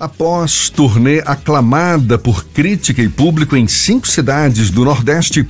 [0.00, 5.46] Após turnê aclamada por crítica e público em cinco cidades do Nordeste,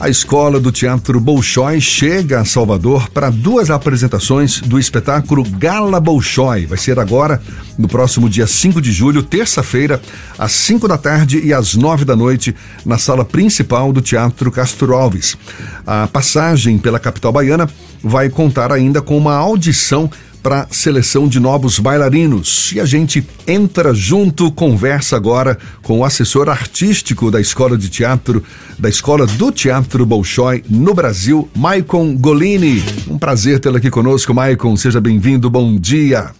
[0.00, 6.66] a Escola do Teatro Bolshoi chega a Salvador para duas apresentações do espetáculo Gala Bolshoi.
[6.66, 7.40] Vai ser agora,
[7.78, 10.02] no próximo dia 5 de julho, terça-feira,
[10.36, 12.52] às 5 da tarde e às 9 da noite,
[12.84, 15.38] na sala principal do Teatro Castro Alves.
[15.86, 17.70] A passagem pela capital baiana
[18.02, 20.10] vai contar ainda com uma audição
[20.42, 22.72] para seleção de novos bailarinos.
[22.74, 28.42] E a gente entra junto, conversa agora com o assessor artístico da Escola de Teatro,
[28.78, 32.82] da Escola do Teatro Bolshoi no Brasil, Maicon Golini.
[33.08, 34.76] Um prazer tê-lo aqui conosco, Maicon.
[34.76, 36.30] Seja bem-vindo, bom dia.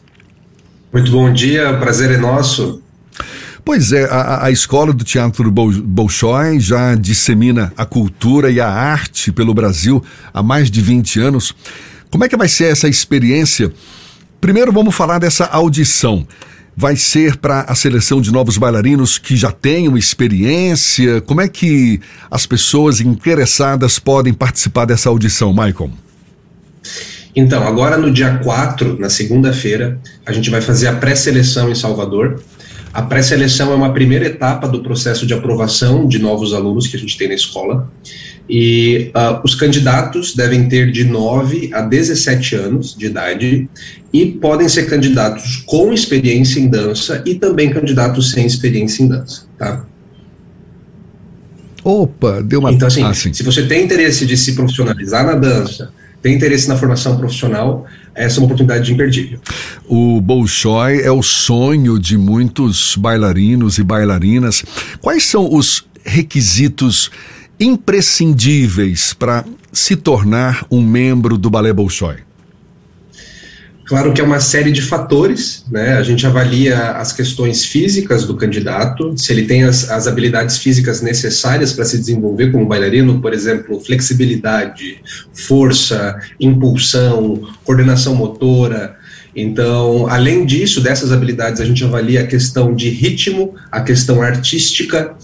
[0.92, 2.82] Muito bom dia, o prazer é nosso.
[3.64, 9.30] Pois é, a, a Escola do Teatro Bolshoi já dissemina a cultura e a arte
[9.30, 10.02] pelo Brasil
[10.34, 11.54] há mais de 20 anos.
[12.10, 13.72] Como é que vai ser essa experiência?
[14.42, 16.26] Primeiro vamos falar dessa audição.
[16.76, 21.20] Vai ser para a seleção de novos bailarinos que já tenham experiência?
[21.20, 25.92] Como é que as pessoas interessadas podem participar dessa audição, Michael?
[27.36, 32.42] Então, agora no dia 4, na segunda-feira, a gente vai fazer a pré-seleção em Salvador.
[32.92, 37.00] A pré-seleção é uma primeira etapa do processo de aprovação de novos alunos que a
[37.00, 37.90] gente tem na escola.
[38.48, 43.68] E uh, os candidatos devem ter de 9 a 17 anos de idade
[44.12, 49.44] e podem ser candidatos com experiência em dança e também candidatos sem experiência em dança,
[49.56, 49.86] tá?
[51.82, 52.72] Opa, deu uma...
[52.72, 56.76] Então, assim, ah, se você tem interesse de se profissionalizar na dança, tem interesse na
[56.76, 57.84] formação profissional,
[58.14, 59.40] essa é uma oportunidade imperdível.
[59.88, 64.64] O Bolshoi é o sonho de muitos bailarinos e bailarinas.
[65.00, 67.10] Quais são os requisitos
[67.58, 72.18] imprescindíveis para se tornar um membro do Balé Bolshoi?
[73.84, 75.94] Claro que é uma série de fatores, né?
[75.94, 81.02] A gente avalia as questões físicas do candidato, se ele tem as, as habilidades físicas
[81.02, 88.96] necessárias para se desenvolver como bailarino, por exemplo, flexibilidade, força, impulsão, coordenação motora,
[89.34, 95.14] então, além disso, dessas habilidades, a gente avalia a questão de ritmo, a questão artística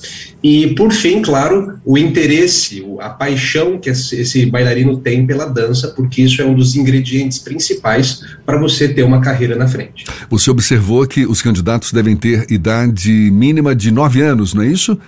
[0.42, 6.22] e, por fim, claro, o interesse, a paixão que esse bailarino tem pela dança, porque
[6.22, 10.04] isso é um dos ingredientes principais para você ter uma carreira na frente.
[10.30, 14.98] Você observou que os candidatos devem ter idade mínima de nove anos, não é isso?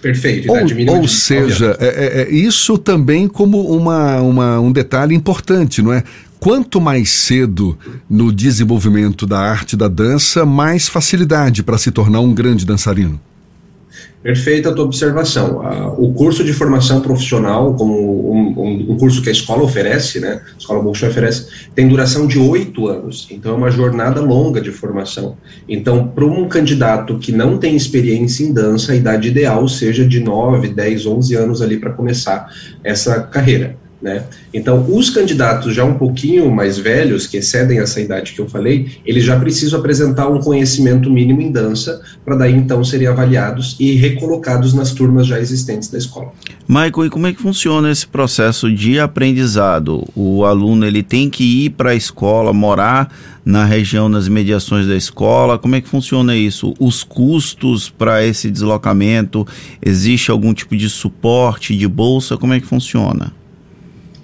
[0.00, 0.50] Perfeito.
[0.50, 5.92] Ou, ou seja, é, é, é, isso também como uma, uma, um detalhe importante, não
[5.92, 6.02] é?
[6.42, 7.78] Quanto mais cedo
[8.10, 13.20] no desenvolvimento da arte da dança, mais facilidade para se tornar um grande dançarino.
[14.20, 15.62] Perfeita a tua observação.
[15.96, 20.58] o curso de formação profissional, como um, um, curso que a escola oferece, né, a
[20.58, 23.28] Escola Bolshoi oferece, tem duração de oito anos.
[23.30, 25.36] Então, é uma jornada longa de formação.
[25.68, 30.18] Então, para um candidato que não tem experiência em dança, a idade ideal seja de
[30.18, 33.80] 9, 10, 11 anos ali para começar essa carreira.
[34.02, 34.24] Né?
[34.52, 38.88] Então, os candidatos já um pouquinho mais velhos, que excedem essa idade que eu falei,
[39.06, 43.92] eles já precisam apresentar um conhecimento mínimo em dança, para daí então serem avaliados e
[43.92, 46.32] recolocados nas turmas já existentes da escola.
[46.66, 50.04] Michael, e como é que funciona esse processo de aprendizado?
[50.16, 53.08] O aluno ele tem que ir para a escola, morar
[53.44, 55.58] na região, nas mediações da escola?
[55.58, 56.74] Como é que funciona isso?
[56.80, 59.46] Os custos para esse deslocamento?
[59.80, 62.36] Existe algum tipo de suporte, de bolsa?
[62.36, 63.32] Como é que funciona?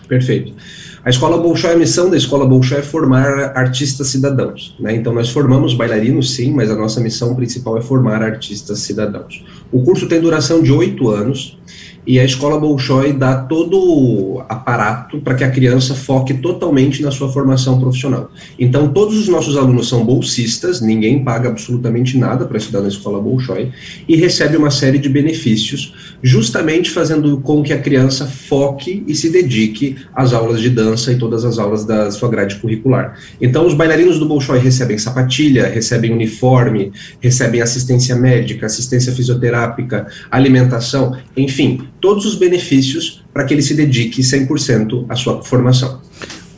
[0.09, 0.53] Perfeito.
[1.05, 4.75] A escola Bolshoi, a missão da escola Bolshoi é formar artistas cidadãos.
[4.81, 4.95] Né?
[4.95, 9.45] Então, nós formamos bailarinos, sim, mas a nossa missão principal é formar artistas cidadãos.
[9.71, 11.57] O curso tem duração de oito anos
[12.09, 17.11] e a escola Bolshoi dá todo o aparato para que a criança foque totalmente na
[17.11, 18.31] sua formação profissional.
[18.59, 23.21] Então, todos os nossos alunos são bolsistas, ninguém paga absolutamente nada para estudar na escola
[23.21, 23.71] Bolshoi
[24.09, 25.93] e recebe uma série de benefícios,
[26.23, 31.19] justamente fazendo com que a criança foque e se dedique às aulas de dança e
[31.19, 33.19] todas as aulas da sua grade curricular.
[33.39, 36.91] Então, os bailarinos do Bolshoi recebem sapatilha, recebem uniforme,
[37.21, 44.21] recebem assistência médica, assistência fisioterápica, alimentação, enfim, todos os benefícios para que ele se dedique
[44.21, 46.01] 100% à sua formação.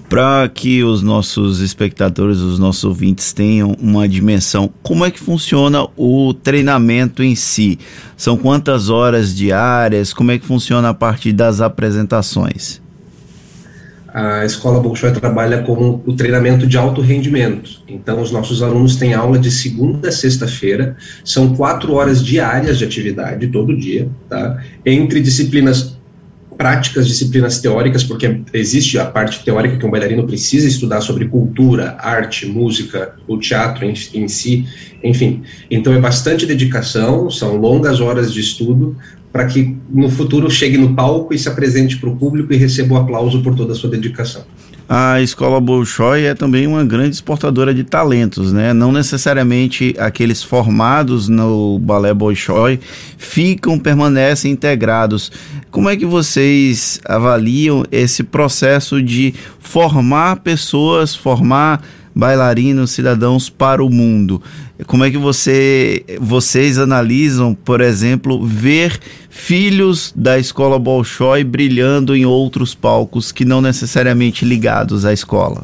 [0.09, 5.87] Para que os nossos espectadores, os nossos ouvintes tenham uma dimensão, como é que funciona
[5.97, 7.79] o treinamento em si?
[8.17, 10.13] São quantas horas diárias?
[10.13, 12.83] Como é que funciona a partir das apresentações?
[14.13, 17.83] A escola Bolshoi trabalha com o treinamento de alto rendimento.
[17.89, 22.85] Então, os nossos alunos têm aula de segunda a sexta-feira, são quatro horas diárias de
[22.85, 24.63] atividade todo dia, tá?
[24.85, 25.99] Entre disciplinas
[26.61, 31.97] práticas, disciplinas teóricas, porque existe a parte teórica que um bailarino precisa estudar sobre cultura,
[31.99, 34.67] arte, música, o teatro em, em si,
[35.03, 35.43] enfim.
[35.71, 38.95] Então é bastante dedicação, são longas horas de estudo
[39.33, 42.95] para que no futuro chegue no palco e se apresente para o público e receba
[42.95, 44.45] o aplauso por toda a sua dedicação
[44.93, 48.73] a escola Bolshoi é também uma grande exportadora de talentos, né?
[48.73, 52.81] Não necessariamente aqueles formados no balé Bolshoi
[53.17, 55.31] ficam, permanecem integrados.
[55.71, 61.85] Como é que vocês avaliam esse processo de formar pessoas, formar
[62.21, 64.43] bailarinos, cidadãos para o mundo?
[64.87, 68.99] Como é que você, vocês analisam, por exemplo, ver
[69.31, 75.63] filhos da escola Bolshoi brilhando em outros palcos que não necessariamente ligados à escola?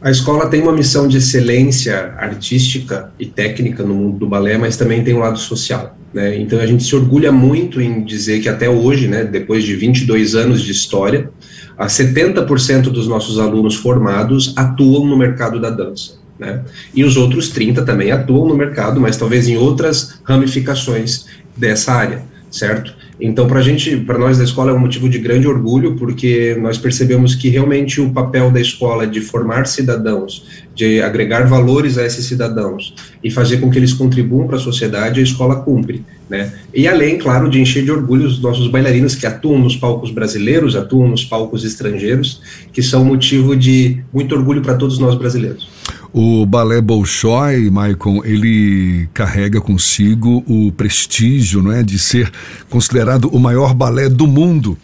[0.00, 4.76] A escola tem uma missão de excelência artística e técnica no mundo do balé, mas
[4.76, 5.96] também tem um lado social.
[6.12, 6.38] Né?
[6.38, 10.34] Então a gente se orgulha muito em dizer que até hoje, né, depois de 22
[10.34, 11.30] anos de história,
[11.76, 16.14] a 70% dos nossos alunos formados atuam no mercado da dança.
[16.38, 16.62] Né?
[16.94, 21.26] E os outros 30 também atuam no mercado, mas talvez em outras ramificações
[21.56, 22.94] dessa área, certo?
[23.20, 26.76] Então, para gente, para nós da escola é um motivo de grande orgulho, porque nós
[26.76, 30.44] percebemos que realmente o papel da escola de formar cidadãos,
[30.74, 35.20] de agregar valores a esses cidadãos e fazer com que eles contribuam para a sociedade,
[35.20, 36.52] a escola cumpre, né?
[36.74, 40.74] E além, claro, de encher de orgulho os nossos bailarinos que atuam nos palcos brasileiros,
[40.74, 42.40] atuam nos palcos estrangeiros,
[42.72, 45.68] que são motivo de muito orgulho para todos nós brasileiros.
[46.16, 52.30] O balé Bolshoi, Maicon, ele carrega consigo o prestígio não é, de ser
[52.70, 54.78] considerado o maior balé do mundo.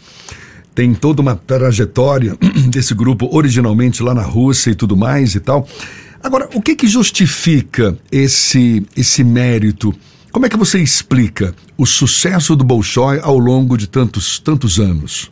[0.75, 2.37] Tem toda uma trajetória
[2.67, 5.65] desse grupo originalmente lá na Rússia e tudo mais e tal.
[6.21, 9.95] Agora, o que que justifica esse, esse mérito?
[10.33, 15.31] Como é que você explica o sucesso do Bolshoi ao longo de tantos, tantos anos?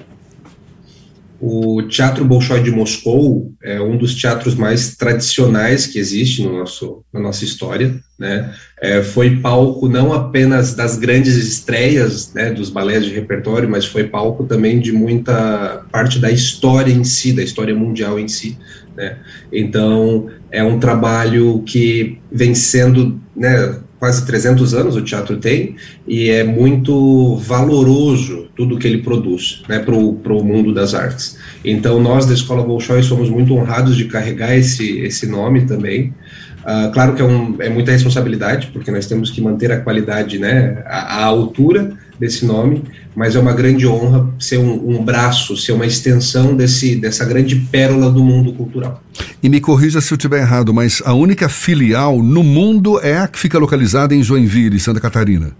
[1.41, 7.03] O Teatro Bolshoi de Moscou é um dos teatros mais tradicionais que existe no nosso,
[7.13, 7.97] na nossa história.
[8.18, 8.53] Né?
[8.81, 14.03] É, foi palco não apenas das grandes estreias né, dos balés de repertório, mas foi
[14.03, 18.57] palco também de muita parte da história em si, da história mundial em si.
[18.97, 19.18] Né?
[19.51, 25.75] Então, é um trabalho que vem sendo né, quase 300 anos o teatro tem,
[26.07, 31.37] e é muito valoroso tudo que ele produz né, para o mundo das artes.
[31.63, 36.13] Então, nós da Escola Bolshoi somos muito honrados de carregar esse, esse nome também.
[36.59, 40.39] Uh, claro que é, um, é, muita responsabilidade, porque nós temos que manter a qualidade,
[40.39, 42.83] né, a, a altura desse nome,
[43.16, 47.56] mas é uma grande honra ser um, um, braço, ser uma extensão desse, dessa grande
[47.56, 49.01] pérola do mundo cultural.
[49.42, 53.27] E me corrija se eu estiver errado, mas a única filial no mundo é a
[53.27, 55.51] que fica localizada em Joinville, Santa Catarina.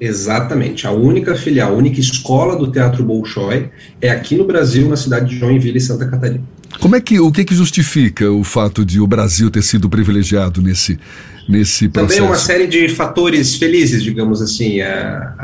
[0.00, 0.86] Exatamente.
[0.86, 3.68] A única filial, a única escola do Teatro Bolshoi
[4.00, 6.42] é aqui no Brasil, na cidade de Joinville, Santa Catarina.
[6.80, 10.62] Como é que o que, que justifica o fato de o Brasil ter sido privilegiado
[10.62, 10.98] nesse
[11.48, 12.18] nesse processo?
[12.18, 14.80] Também uma série de fatores felizes, digamos assim.
[14.80, 15.34] A,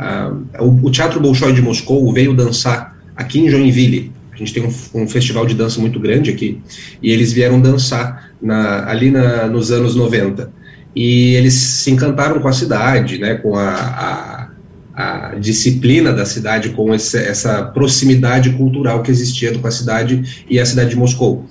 [0.57, 4.11] a, o, o, Teatro Bolshoi de Moscou veio dançar aqui em Joinville.
[4.31, 6.61] A gente tem um, um festival de dança muito grande aqui
[7.01, 10.51] e eles vieram dançar na, ali na, nos anos 90
[10.95, 14.44] e eles se encantaram com a cidade, né, com a, a
[14.95, 20.57] a disciplina da cidade com esse, essa proximidade cultural que existia com a cidade e
[20.57, 21.45] a cidade de Moscou.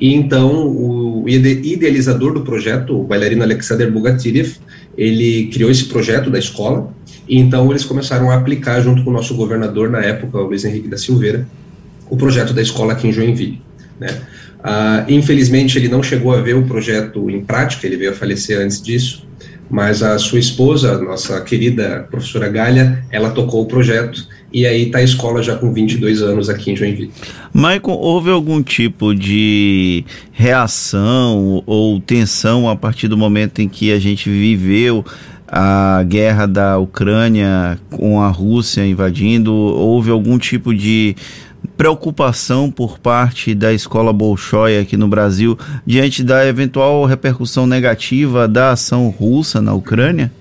[0.00, 4.56] E então o idealizador do projeto, o bailarino Alexander Bugatiriev,
[4.96, 6.92] ele criou esse projeto da escola
[7.28, 10.64] e então eles começaram a aplicar junto com o nosso governador na época, o Luiz
[10.64, 11.46] Henrique da Silveira,
[12.10, 13.60] o projeto da escola aqui em Joinville.
[14.00, 14.08] Né?
[14.58, 18.58] Uh, infelizmente ele não chegou a ver o projeto em prática, ele veio a falecer
[18.60, 19.24] antes disso,
[19.70, 24.98] mas a sua esposa, nossa querida professora Galha, ela tocou o projeto e aí está
[24.98, 27.10] a escola já com 22 anos aqui em Joinville.
[27.52, 33.98] Michael, houve algum tipo de reação ou tensão a partir do momento em que a
[33.98, 35.04] gente viveu
[35.46, 39.52] a guerra da Ucrânia com a Rússia invadindo?
[39.52, 41.16] Houve algum tipo de
[41.78, 45.56] preocupação por parte da escola Bolshoi aqui no Brasil
[45.86, 50.32] diante da eventual repercussão negativa da ação russa na Ucrânia?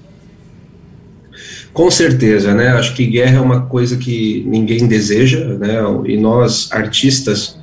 [1.72, 2.70] Com certeza, né?
[2.70, 5.75] Acho que guerra é uma coisa que ninguém deseja, né?
[6.08, 7.56] E nós, artistas,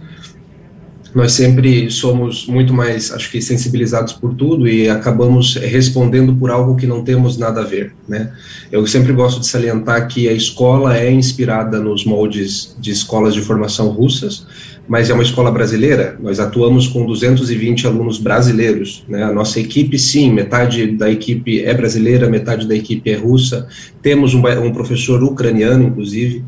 [1.14, 6.75] nós sempre somos muito mais, acho que, sensibilizados por tudo e acabamos respondendo por algo
[6.75, 8.33] que não temos nada a ver, né?
[8.73, 13.40] Eu sempre gosto de salientar que a escola é inspirada nos moldes de escolas de
[13.40, 14.44] formação russas,
[14.88, 16.18] mas é uma escola brasileira.
[16.21, 19.04] Nós atuamos com 220 alunos brasileiros.
[19.09, 19.23] Né?
[19.23, 23.66] A nossa equipe, sim, metade da equipe é brasileira, metade da equipe é russa.
[24.02, 26.44] Temos um, um professor ucraniano, inclusive,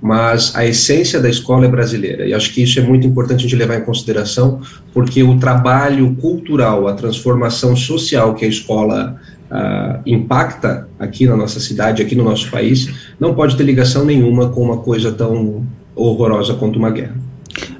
[0.00, 2.26] mas a essência da escola é brasileira.
[2.26, 4.60] E acho que isso é muito importante gente levar em consideração,
[4.94, 11.60] porque o trabalho cultural, a transformação social que a escola uh, impacta aqui na nossa
[11.60, 16.54] cidade, aqui no nosso país, não pode ter ligação nenhuma com uma coisa tão horrorosa
[16.54, 17.14] quanto uma guerra.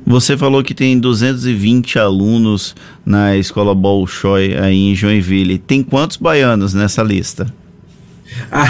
[0.05, 2.75] Você falou que tem 220 alunos
[3.07, 5.57] na escola Bolshoi aí em Joinville.
[5.57, 7.47] Tem quantos baianos nessa lista?
[8.51, 8.65] A,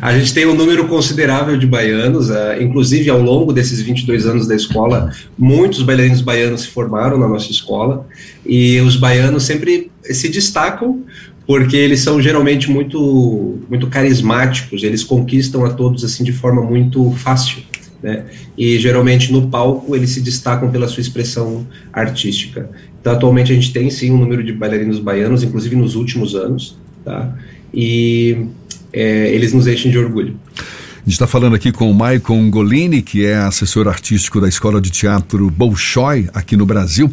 [0.02, 4.46] a gente tem um número considerável de baianos, uh, inclusive ao longo desses 22 anos
[4.46, 8.06] da escola, muitos bailarinos baianos se formaram na nossa escola,
[8.44, 11.04] e os baianos sempre se destacam
[11.46, 17.10] porque eles são geralmente muito, muito carismáticos, eles conquistam a todos assim de forma muito
[17.12, 17.62] fácil.
[18.02, 18.26] Né?
[18.56, 22.68] E geralmente no palco eles se destacam pela sua expressão artística.
[23.00, 26.76] Então, atualmente a gente tem sim um número de bailarinos baianos, inclusive nos últimos anos,
[27.04, 27.34] tá?
[27.72, 28.46] E
[28.92, 30.36] é, eles nos enchem de orgulho.
[30.56, 34.80] A gente está falando aqui com o Maicon Golini, que é assessor artístico da Escola
[34.80, 37.10] de Teatro Bolshoi, aqui no Brasil,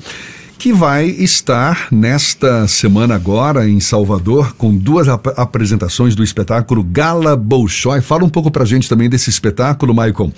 [0.58, 7.36] que vai estar nesta semana agora em Salvador com duas ap apresentações do espetáculo Gala
[7.36, 8.02] Bolshoi.
[8.02, 10.32] Fala um pouco para a gente também desse espetáculo, Maicon.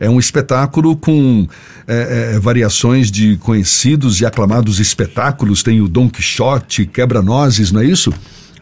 [0.00, 1.46] É um espetáculo com
[1.86, 5.62] é, é, variações de conhecidos e aclamados espetáculos.
[5.62, 8.12] Tem o Don Quixote, Quebra-Nozes, não é isso?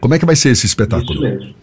[0.01, 1.13] Como é que vai ser esse espetáculo?
[1.13, 1.62] Isso mesmo.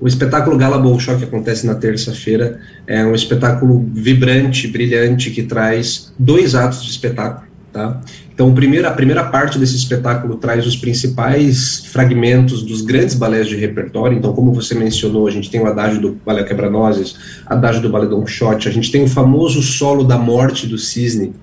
[0.00, 6.12] O espetáculo Gala Bolshoi, que acontece na terça-feira, é um espetáculo vibrante, brilhante, que traz
[6.18, 7.48] dois atos de espetáculo.
[7.72, 8.00] Tá?
[8.32, 14.16] Então, a primeira parte desse espetáculo traz os principais fragmentos dos grandes balés de repertório.
[14.16, 18.06] Então, como você mencionou, a gente tem o adágio do Balé Quebra-Nozes, adágio do Balé
[18.06, 21.34] Don Quixote, a gente tem o famoso solo da morte do cisne,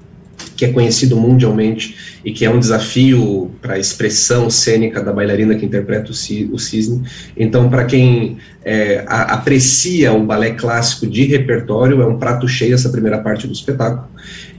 [0.55, 5.55] que é conhecido mundialmente e que é um desafio para a expressão cênica da bailarina
[5.55, 7.03] que interpreta o cisne.
[7.35, 12.73] Então, para quem é, a, aprecia o balé clássico de repertório, é um prato cheio
[12.73, 14.07] essa primeira parte do espetáculo.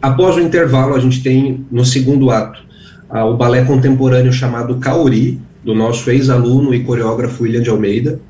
[0.01, 2.67] Após o intervalo, a gente tem no segundo ato
[3.09, 8.21] o balé contemporâneo chamado Kaori, do nosso ex-aluno e coreógrafo William de Almeida,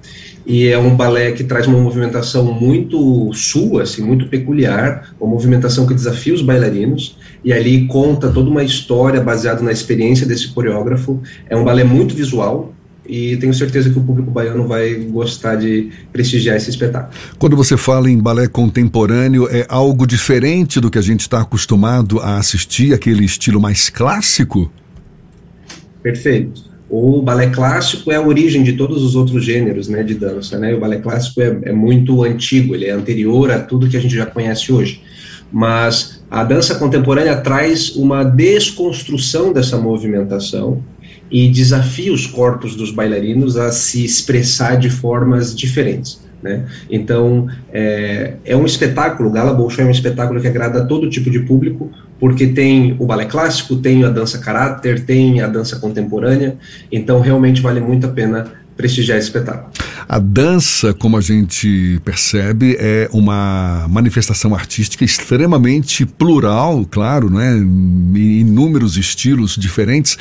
[0.46, 5.86] e é um balé que traz uma movimentação muito sua, assim, muito peculiar, uma movimentação
[5.86, 11.20] que desafia os bailarinos, e ali conta toda uma história baseada na experiência desse coreógrafo.
[11.50, 12.72] É um balé muito visual,
[13.08, 17.12] e tenho certeza que o público baiano vai gostar de prestigiar esse espetáculo.
[17.38, 22.20] Quando você fala em balé contemporâneo, é algo diferente do que a gente está acostumado
[22.20, 24.70] a assistir, aquele estilo mais clássico?
[26.02, 26.75] Perfeito.
[26.88, 30.58] O balé clássico é a origem de todos os outros gêneros né, de dança.
[30.58, 30.72] Né?
[30.74, 34.14] O balé clássico é, é muito antigo, ele é anterior a tudo que a gente
[34.14, 35.02] já conhece hoje.
[35.52, 40.82] Mas a dança contemporânea traz uma desconstrução dessa movimentação
[41.30, 46.24] e desafia os corpos dos bailarinos a se expressar de formas diferentes.
[46.42, 46.66] Né?
[46.90, 51.30] Então, é, é, um espetáculo, Gala Bolshoi é um espetáculo que agrada a todo tipo
[51.30, 56.56] de público, porque tem o balé clássico, tem a dança caráter, tem a dança contemporânea,
[56.90, 59.70] então realmente vale muito a pena prestigiar esse espetáculo.
[60.08, 67.56] A dança, como a gente percebe, é uma manifestação artística extremamente plural, claro, né?
[67.56, 70.16] inúmeros estilos diferentes.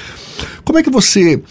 [0.63, 1.43] Como é que você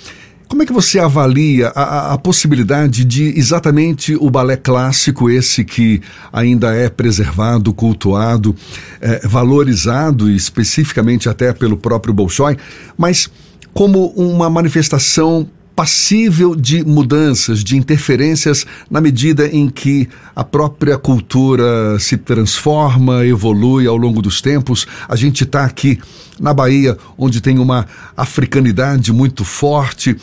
[0.55, 6.01] como é que você avalia a, a, possibilidade de exatamente o balé clássico, esse que
[6.33, 8.55] ainda é preservado, cultuado,
[9.01, 12.57] é, valorizado especificamente até pelo próprio Bolshoi,
[12.97, 13.29] mas
[13.73, 21.99] como uma manifestação passível de mudanças, de interferências, na medida em que a própria cultura
[21.99, 24.87] se transforma, evolui ao longo dos tempos.
[25.09, 25.99] A gente está aqui
[26.39, 30.17] na Bahia, onde tem uma africanidade muito forte.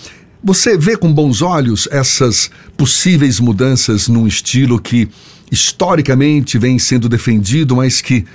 [0.44, 5.08] Você vê com bons olhos essas possíveis mudanças num estilo que
[5.52, 8.26] historicamente vem sendo defendido, mas que,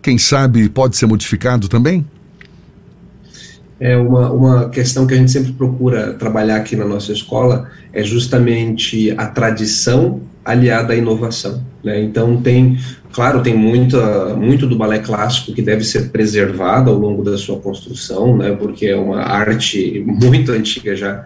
[0.00, 2.06] quem sabe, pode ser modificado também?
[3.80, 8.02] É uma, uma questão que a gente sempre procura trabalhar aqui na nossa escola é
[8.02, 11.62] justamente a tradição aliada à inovação.
[11.82, 12.02] Né?
[12.02, 12.78] Então tem,
[13.16, 17.58] claro, tem muita, muito do balé clássico que deve ser preservado ao longo da sua
[17.58, 18.54] construção, né?
[18.54, 21.24] porque é uma arte muito antiga já,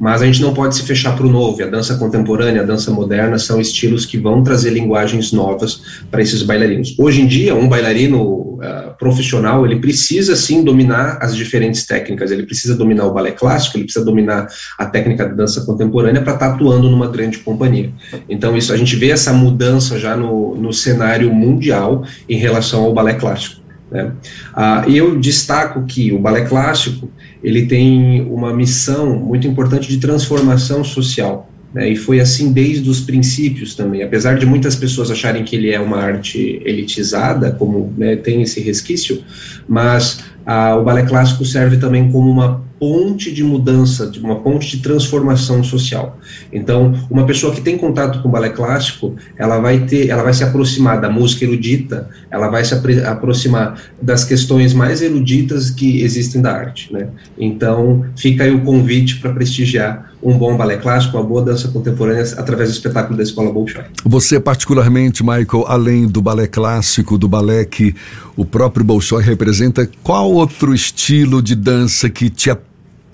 [0.00, 1.62] mas a gente não pode se fechar para o novo.
[1.62, 5.80] A dança contemporânea, a dança moderna são estilos que vão trazer linguagens novas
[6.10, 6.96] para esses bailarinos.
[6.98, 12.30] Hoje em dia, um bailarino uh, profissional ele precisa sim dominar as diferentes técnicas.
[12.30, 14.46] Ele precisa dominar o balé clássico, ele precisa dominar
[14.78, 17.92] a técnica da dança contemporânea para estar tá atuando numa grande companhia.
[18.28, 22.92] Então isso a gente vê essa mudança já no, no cenário mundial em relação ao
[22.92, 23.62] balé clássico.
[23.90, 24.12] Né?
[24.54, 27.10] Ah, eu destaco que o balé clássico
[27.42, 31.48] ele tem uma missão muito importante de transformação social.
[31.72, 31.90] Né?
[31.90, 34.02] E foi assim desde os princípios também.
[34.02, 38.60] Apesar de muitas pessoas acharem que ele é uma arte elitizada, como né, tem esse
[38.60, 39.22] resquício,
[39.68, 40.20] mas
[40.50, 45.62] ah, o balé clássico serve também como uma ponte de mudança, uma ponte de transformação
[45.62, 46.18] social.
[46.50, 50.32] Então, uma pessoa que tem contato com o balé clássico, ela vai ter, ela vai
[50.32, 52.72] se aproximar da música erudita, ela vai se
[53.04, 57.08] aproximar das questões mais eruditas que existem da arte, né?
[57.36, 62.22] Então, fica aí o convite para prestigiar um bom balé clássico, uma boa dança contemporânea
[62.36, 63.84] através do espetáculo da Escola Bolshoi.
[64.04, 67.94] Você particularmente, Michael, além do balé clássico, do balé que
[68.36, 72.50] o próprio Bolshoi representa, qual outro estilo de dança que te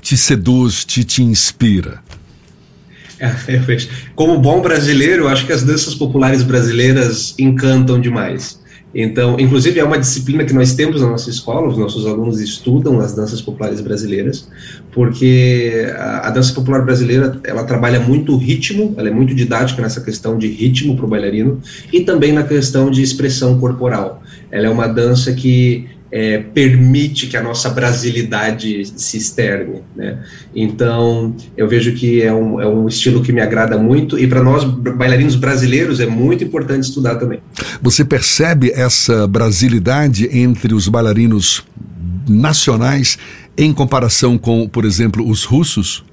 [0.04, 2.02] te seduz, te, te inspira?
[3.20, 3.30] É,
[4.14, 8.60] como bom brasileiro, acho que as danças populares brasileiras encantam demais.
[8.94, 13.00] Então, inclusive, é uma disciplina que nós temos na nossa escola, os nossos alunos estudam
[13.00, 14.48] as danças populares brasileiras,
[14.92, 20.00] porque a, a dança popular brasileira, ela trabalha muito ritmo, ela é muito didática nessa
[20.00, 21.60] questão de ritmo para o bailarino,
[21.92, 24.22] e também na questão de expressão corporal.
[24.50, 30.22] Ela é uma dança que é, permite que a nossa brasilidade se externe, né?
[30.54, 34.40] Então, eu vejo que é um, é um estilo que me agrada muito e para
[34.40, 37.40] nós bailarinos brasileiros é muito importante estudar também.
[37.82, 41.64] Você percebe essa brasilidade entre os bailarinos
[42.28, 43.18] nacionais
[43.58, 46.04] em comparação com, por exemplo, os russos?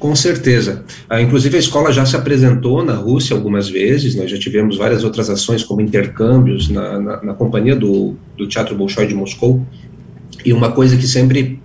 [0.00, 0.82] Com certeza.
[1.10, 5.04] Ah, inclusive, a escola já se apresentou na Rússia algumas vezes, nós já tivemos várias
[5.04, 9.64] outras ações, como intercâmbios na, na, na companhia do, do Teatro Bolshoi de Moscou.
[10.42, 11.60] E uma coisa que sempre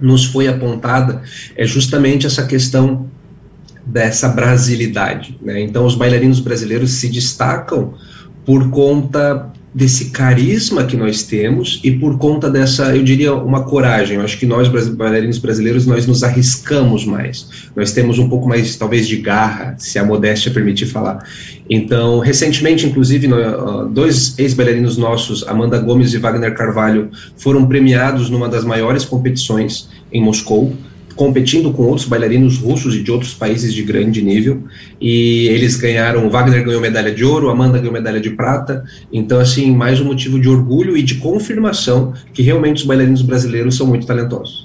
[0.00, 1.22] nos foi apontada
[1.56, 3.10] é justamente essa questão
[3.84, 5.36] dessa brasilidade.
[5.42, 5.60] Né?
[5.60, 7.94] Então, os bailarinos brasileiros se destacam
[8.44, 14.16] por conta desse carisma que nós temos e por conta dessa, eu diria, uma coragem.
[14.16, 17.48] Eu acho que nós, bailarinos brasileiros, nós nos arriscamos mais.
[17.74, 21.26] Nós temos um pouco mais, talvez, de garra, se a modéstia permitir falar.
[21.70, 23.28] Então, recentemente, inclusive,
[23.92, 30.22] dois ex-bailarinos nossos, Amanda Gomes e Wagner Carvalho, foram premiados numa das maiores competições em
[30.22, 30.76] Moscou,
[31.14, 34.62] competindo com outros bailarinos russos e de outros países de grande nível,
[35.00, 39.74] e eles ganharam, Wagner ganhou medalha de ouro, Amanda ganhou medalha de prata, então assim,
[39.74, 44.06] mais um motivo de orgulho e de confirmação que realmente os bailarinos brasileiros são muito
[44.06, 44.64] talentosos.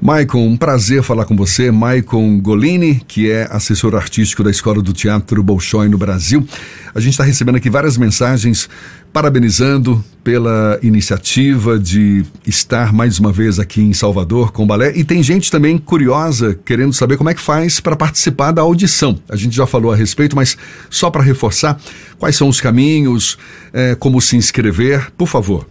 [0.00, 1.72] Maicon, um prazer falar com você.
[1.72, 6.46] Maicon Golini, que é assessor artístico da Escola do Teatro Bolshoi no Brasil.
[6.94, 8.68] A gente está recebendo aqui várias mensagens
[9.12, 14.96] parabenizando pela iniciativa de estar mais uma vez aqui em Salvador com o balé.
[14.96, 19.18] E tem gente também curiosa querendo saber como é que faz para participar da audição.
[19.28, 20.56] A gente já falou a respeito, mas
[20.88, 21.76] só para reforçar,
[22.18, 23.36] quais são os caminhos,
[23.72, 25.66] é, como se inscrever, por favor.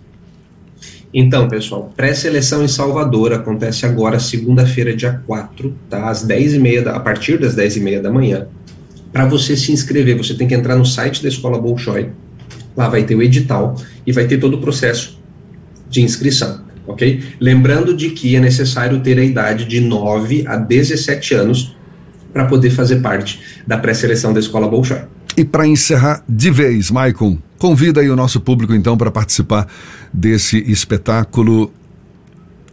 [1.14, 6.10] Então, pessoal, pré-seleção em Salvador acontece agora, segunda-feira, dia 4, tá?
[6.10, 8.48] Às 10h30, da, a partir das 10h30 da manhã.
[9.12, 12.10] Para você se inscrever, você tem que entrar no site da Escola Bolshoi,
[12.76, 15.18] lá vai ter o edital e vai ter todo o processo
[15.90, 17.24] de inscrição, ok?
[17.40, 21.76] Lembrando de que é necessário ter a idade de 9 a 17 anos
[22.34, 25.02] para poder fazer parte da pré-seleção da Escola Bolshoi.
[25.38, 29.68] E para encerrar de vez, Maicon, convida aí o nosso público então para participar
[30.12, 31.72] desse espetáculo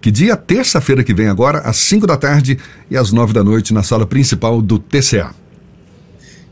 [0.01, 2.59] que dia terça-feira que vem agora, às 5 da tarde
[2.91, 5.35] e às 9 da noite, na sala principal do TCA.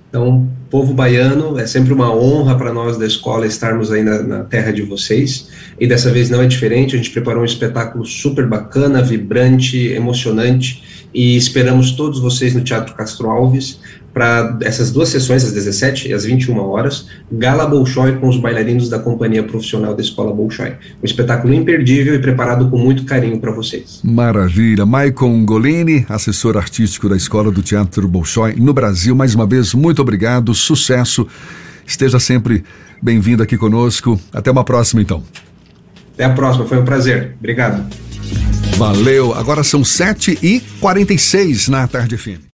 [0.08, 4.44] Então, povo baiano, é sempre uma honra para nós da escola estarmos aí na, na,
[4.44, 5.50] terra de vocês.
[5.78, 10.82] E dessa vez não é diferente, a gente preparou um espetáculo super bacana, vibrante, emocionante
[11.14, 13.80] e esperamos todos vocês no Teatro Castro Alves
[14.12, 18.88] para essas duas sessões, às 17 e às 21 horas, Gala Bolshoi com os bailarinos
[18.88, 20.72] da Companhia Profissional da Escola Bolshoi.
[21.02, 24.00] Um espetáculo imperdível e preparado com muito carinho para vocês.
[24.04, 24.84] Maravilha.
[24.84, 30.02] Maicon Golini, assessor artístico da Escola do Teatro Bolshoi no Brasil, mais uma vez, muito
[30.02, 31.26] obrigado, sucesso.
[31.86, 32.64] Esteja sempre
[33.02, 34.20] bem-vindo aqui conosco.
[34.32, 35.22] Até uma próxima, então.
[36.14, 37.36] Até a próxima, foi um prazer.
[37.38, 37.84] Obrigado.
[38.76, 39.34] Valeu.
[39.34, 42.51] Agora são 7 e 46 na tarde firme.